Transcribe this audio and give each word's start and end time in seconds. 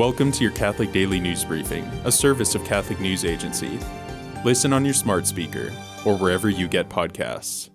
Welcome 0.00 0.32
to 0.32 0.42
your 0.42 0.52
Catholic 0.52 0.92
Daily 0.92 1.20
News 1.20 1.44
Briefing, 1.44 1.84
a 2.06 2.10
service 2.10 2.54
of 2.54 2.64
Catholic 2.64 3.00
News 3.00 3.22
Agency. 3.22 3.78
Listen 4.46 4.72
on 4.72 4.82
your 4.82 4.94
smart 4.94 5.26
speaker 5.26 5.70
or 6.06 6.16
wherever 6.16 6.48
you 6.48 6.68
get 6.68 6.88
podcasts. 6.88 7.68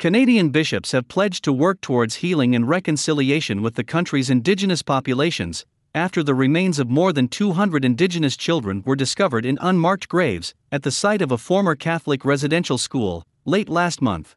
Canadian 0.00 0.50
bishops 0.50 0.90
have 0.90 1.06
pledged 1.06 1.44
to 1.44 1.52
work 1.52 1.80
towards 1.80 2.16
healing 2.16 2.56
and 2.56 2.68
reconciliation 2.68 3.62
with 3.62 3.76
the 3.76 3.84
country's 3.84 4.30
Indigenous 4.30 4.82
populations 4.82 5.64
after 5.94 6.24
the 6.24 6.34
remains 6.34 6.80
of 6.80 6.90
more 6.90 7.12
than 7.12 7.28
200 7.28 7.84
Indigenous 7.84 8.36
children 8.36 8.82
were 8.84 8.96
discovered 8.96 9.46
in 9.46 9.58
unmarked 9.60 10.08
graves 10.08 10.54
at 10.72 10.82
the 10.82 10.90
site 10.90 11.22
of 11.22 11.30
a 11.30 11.38
former 11.38 11.76
Catholic 11.76 12.24
residential 12.24 12.78
school 12.78 13.22
late 13.44 13.68
last 13.68 14.02
month. 14.02 14.34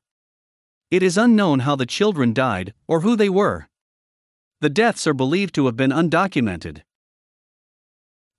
It 0.91 1.02
is 1.02 1.18
unknown 1.18 1.61
how 1.61 1.75
the 1.75 1.88
children 1.88 2.31
died 2.31 2.75
or 2.88 3.02
who 3.02 3.15
they 3.15 3.27
were. 3.27 3.68
The 4.59 4.70
deaths 4.70 5.07
are 5.07 5.15
believed 5.15 5.55
to 5.55 5.65
have 5.65 5.75
been 5.75 5.89
undocumented. 5.89 6.83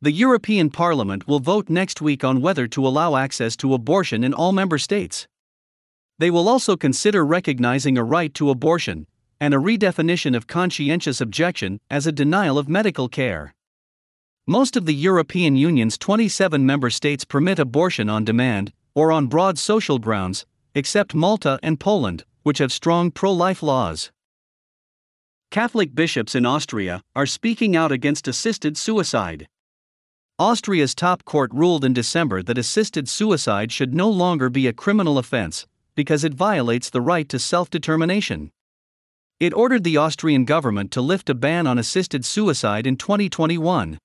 The 0.02 0.10
European 0.10 0.68
Parliament 0.68 1.28
will 1.28 1.38
vote 1.38 1.70
next 1.70 2.02
week 2.02 2.24
on 2.24 2.40
whether 2.40 2.66
to 2.66 2.84
allow 2.84 3.14
access 3.14 3.54
to 3.58 3.72
abortion 3.72 4.24
in 4.24 4.34
all 4.34 4.50
member 4.50 4.76
states. 4.76 5.28
They 6.18 6.28
will 6.28 6.48
also 6.48 6.76
consider 6.76 7.24
recognizing 7.24 7.96
a 7.96 8.02
right 8.02 8.34
to 8.34 8.50
abortion 8.50 9.06
and 9.40 9.54
a 9.54 9.58
redefinition 9.58 10.36
of 10.36 10.48
conscientious 10.48 11.20
objection 11.20 11.78
as 11.88 12.04
a 12.04 12.10
denial 12.10 12.58
of 12.58 12.68
medical 12.68 13.08
care. 13.08 13.54
Most 14.44 14.76
of 14.76 14.86
the 14.86 14.94
European 14.94 15.54
Union's 15.54 15.96
27 15.96 16.66
member 16.66 16.90
states 16.90 17.24
permit 17.24 17.60
abortion 17.60 18.08
on 18.08 18.24
demand 18.24 18.72
or 18.96 19.12
on 19.12 19.28
broad 19.28 19.56
social 19.56 20.00
grounds, 20.00 20.44
except 20.74 21.14
Malta 21.14 21.60
and 21.62 21.78
Poland, 21.78 22.24
which 22.42 22.58
have 22.58 22.72
strong 22.72 23.12
pro 23.12 23.32
life 23.32 23.62
laws. 23.62 24.10
Catholic 25.52 25.94
bishops 25.94 26.34
in 26.34 26.44
Austria 26.44 27.02
are 27.14 27.24
speaking 27.24 27.76
out 27.76 27.92
against 27.92 28.26
assisted 28.26 28.76
suicide. 28.76 29.46
Austria's 30.42 30.92
top 30.92 31.24
court 31.24 31.52
ruled 31.54 31.84
in 31.84 31.92
December 31.92 32.42
that 32.42 32.58
assisted 32.58 33.08
suicide 33.08 33.70
should 33.70 33.94
no 33.94 34.10
longer 34.10 34.50
be 34.50 34.66
a 34.66 34.72
criminal 34.72 35.16
offense 35.16 35.68
because 35.94 36.24
it 36.24 36.34
violates 36.34 36.90
the 36.90 37.00
right 37.00 37.28
to 37.28 37.38
self 37.38 37.70
determination. 37.70 38.50
It 39.38 39.54
ordered 39.54 39.84
the 39.84 39.96
Austrian 39.98 40.44
government 40.44 40.90
to 40.90 41.00
lift 41.00 41.30
a 41.30 41.34
ban 41.34 41.68
on 41.68 41.78
assisted 41.78 42.24
suicide 42.24 42.88
in 42.88 42.96
2021. 42.96 43.98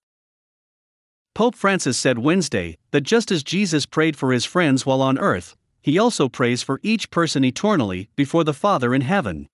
Pope 1.33 1.55
Francis 1.55 1.97
said 1.97 2.19
Wednesday 2.19 2.77
that 2.91 3.02
just 3.02 3.31
as 3.31 3.43
Jesus 3.43 3.88
prayed 3.88 4.15
for 4.15 4.31
his 4.31 4.45
friends 4.45 4.85
while 4.85 5.02
on 5.02 5.17
earth, 5.17 5.55
he 5.81 5.97
also 5.97 6.30
prays 6.30 6.61
for 6.61 6.80
each 6.83 7.09
person 7.09 7.43
eternally 7.43 8.09
before 8.15 8.43
the 8.43 8.53
Father 8.53 8.93
in 8.93 9.02
heaven. 9.02 9.47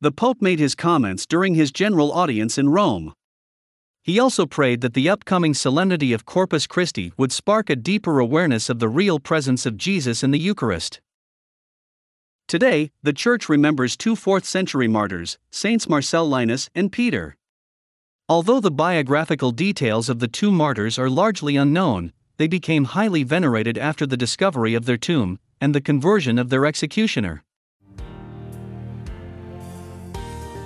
The 0.00 0.10
Pope 0.10 0.42
made 0.42 0.58
his 0.58 0.74
comments 0.74 1.26
during 1.26 1.54
his 1.54 1.70
general 1.70 2.10
audience 2.10 2.58
in 2.58 2.70
Rome. 2.70 3.14
He 4.02 4.18
also 4.18 4.46
prayed 4.46 4.80
that 4.80 4.94
the 4.94 5.08
upcoming 5.08 5.54
solemnity 5.54 6.12
of 6.12 6.26
Corpus 6.26 6.66
Christi 6.66 7.12
would 7.16 7.30
spark 7.30 7.70
a 7.70 7.76
deeper 7.76 8.18
awareness 8.18 8.68
of 8.68 8.80
the 8.80 8.88
real 8.88 9.20
presence 9.20 9.64
of 9.64 9.76
Jesus 9.76 10.24
in 10.24 10.32
the 10.32 10.40
Eucharist. 10.40 11.00
Today, 12.48 12.90
the 13.02 13.12
Church 13.12 13.48
remembers 13.48 13.96
two 13.96 14.16
4th 14.16 14.44
century 14.44 14.88
martyrs, 14.88 15.38
Saints 15.50 15.86
Marcellinus 15.86 16.68
and 16.74 16.90
Peter. 16.90 17.36
Although 18.28 18.60
the 18.60 18.72
biographical 18.72 19.52
details 19.52 20.08
of 20.08 20.18
the 20.18 20.28
two 20.28 20.50
martyrs 20.50 20.98
are 20.98 21.08
largely 21.08 21.56
unknown, 21.56 22.12
they 22.38 22.48
became 22.48 22.84
highly 22.84 23.22
venerated 23.22 23.78
after 23.78 24.04
the 24.04 24.16
discovery 24.16 24.74
of 24.74 24.84
their 24.84 24.96
tomb 24.96 25.38
and 25.60 25.74
the 25.74 25.80
conversion 25.80 26.38
of 26.38 26.50
their 26.50 26.66
executioner. 26.66 27.44